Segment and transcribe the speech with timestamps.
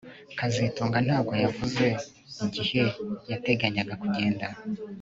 [0.37, 1.85] kazitunga ntabwo yavuze
[2.45, 2.81] igihe
[3.31, 4.45] yateganyaga kugenda